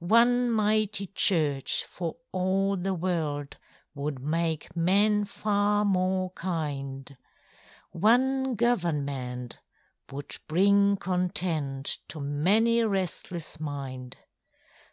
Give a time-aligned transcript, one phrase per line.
[0.00, 3.56] One mighty church for all the world
[3.94, 7.16] Would make men far more kind;
[7.92, 9.60] One government
[10.10, 14.16] would bring content To many a restless mind.